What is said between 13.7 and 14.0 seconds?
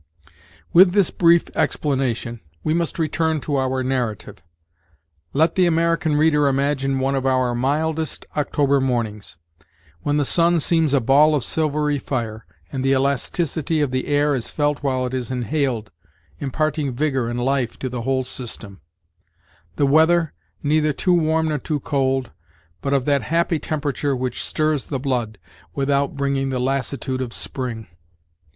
of